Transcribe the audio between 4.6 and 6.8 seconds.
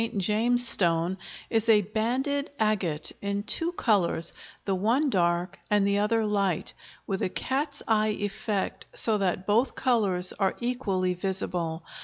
the one dark and the other light,